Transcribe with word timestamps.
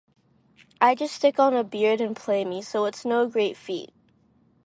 I 0.81 0.95
just 0.95 1.13
stick 1.13 1.37
on 1.37 1.53
a 1.53 1.63
beard 1.63 2.01
and 2.01 2.15
play 2.15 2.43
me, 2.43 2.63
so 2.63 2.85
it's 2.85 3.05
no 3.05 3.27
great 3.27 3.55
feat. 3.55 3.93